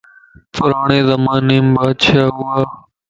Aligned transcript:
پراڙي 0.53 0.99
زماني 1.09 1.57
مَ 1.71 1.71
بادشاهه 1.75 2.27
ھُوا 2.35 2.57